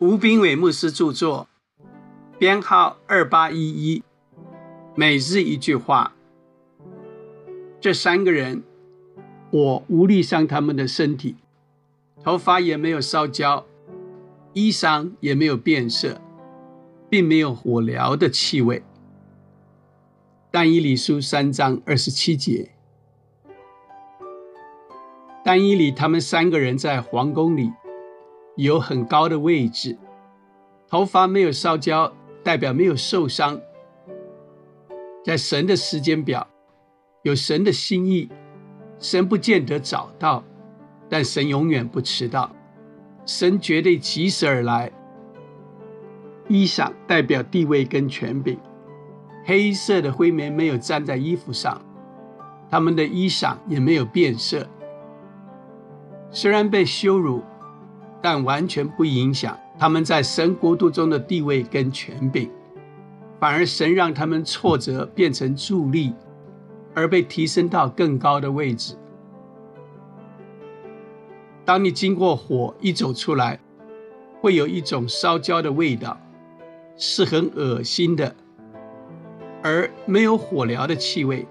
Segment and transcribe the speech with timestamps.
[0.00, 1.46] 吴斌伟牧师著作，
[2.38, 4.02] 编号二八一一，
[4.94, 6.14] 每日一句话。
[7.82, 8.62] 这三个人，
[9.50, 11.36] 我无力伤他们的身体，
[12.24, 13.66] 头发也没有烧焦，
[14.54, 16.18] 衣裳也没有变色，
[17.10, 18.82] 并没有火燎的气味。
[20.50, 22.70] 但以理书三章二十七节，
[25.44, 27.70] 但以理他们三个人在皇宫里。
[28.56, 29.96] 有很高的位置，
[30.88, 32.12] 头发没有烧焦，
[32.42, 33.60] 代表没有受伤。
[35.24, 36.46] 在神的时间表，
[37.22, 38.28] 有神的心意，
[38.98, 40.42] 神不见得早到，
[41.08, 42.50] 但神永远不迟到，
[43.24, 44.90] 神绝对及时而来。
[46.48, 48.58] 衣裳代表地位跟权柄，
[49.44, 51.80] 黑色的灰棉没有粘在衣服上，
[52.68, 54.66] 他们的衣裳也没有变色，
[56.30, 57.42] 虽然被羞辱。
[58.22, 62.50] 但完全不影响他们在神国度中的地位跟权柄，
[63.38, 66.12] 反而神让他们挫折变成助力，
[66.94, 68.94] 而被提升到更高的位置。
[71.64, 73.58] 当你经过火一走出来，
[74.40, 76.20] 会有一种烧焦的味道，
[76.96, 78.34] 是很恶心的，
[79.62, 81.46] 而没有火疗的气味，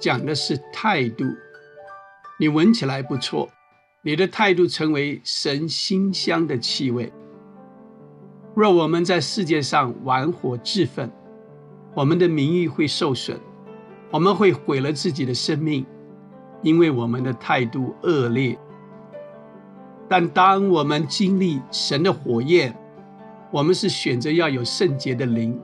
[0.00, 1.24] 讲的是态度，
[2.40, 3.48] 你闻起来不错。
[4.06, 7.10] 你的态度成为神馨香的气味。
[8.54, 11.10] 若我们在世界上玩火自焚，
[11.94, 13.40] 我们的名誉会受损，
[14.10, 15.86] 我们会毁了自己的生命，
[16.62, 18.58] 因为我们的态度恶劣。
[20.06, 22.76] 但当我们经历神的火焰，
[23.50, 25.58] 我们是选择要有圣洁的灵，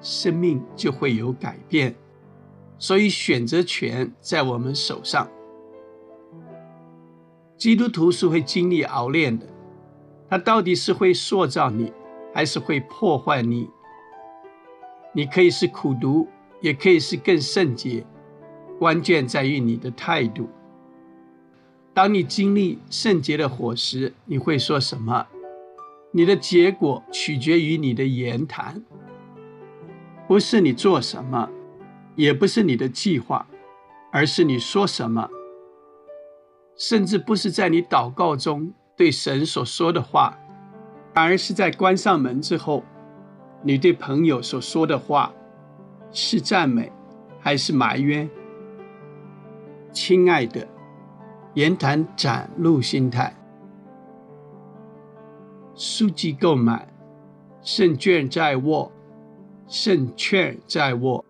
[0.00, 1.94] 生命就会有改变。
[2.78, 5.28] 所以选择权在我们手上。
[7.66, 9.44] 基督徒是会经历熬炼的，
[10.30, 11.92] 他到底是会塑造你，
[12.32, 13.68] 还是会破坏你？
[15.12, 16.28] 你可以是苦读，
[16.60, 18.06] 也可以是更圣洁，
[18.78, 20.48] 关键在于你的态度。
[21.92, 25.26] 当你经历圣洁的火时，你会说什么？
[26.12, 28.80] 你的结果取决于你的言谈，
[30.28, 31.50] 不是你做什么，
[32.14, 33.44] 也不是你的计划，
[34.12, 35.28] 而是你说什么。
[36.76, 40.38] 甚至不是在你祷告中对神所说的话，
[41.14, 42.84] 而是在关上门之后，
[43.62, 45.32] 你对朋友所说的话，
[46.10, 46.92] 是赞美
[47.40, 48.28] 还是埋怨？
[49.92, 50.68] 亲爱的，
[51.54, 53.34] 言谈展露心态。
[55.74, 56.86] 书籍购买，
[57.62, 58.92] 胜券在握，
[59.66, 61.24] 胜券在握。